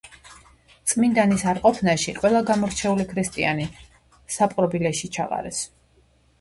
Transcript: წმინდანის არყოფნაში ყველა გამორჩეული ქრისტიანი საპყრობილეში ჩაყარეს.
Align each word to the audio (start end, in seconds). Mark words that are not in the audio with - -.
წმინდანის 0.93 1.43
არყოფნაში 1.51 2.15
ყველა 2.23 2.41
გამორჩეული 2.49 3.07
ქრისტიანი 3.13 3.69
საპყრობილეში 4.39 5.15
ჩაყარეს. 5.21 5.65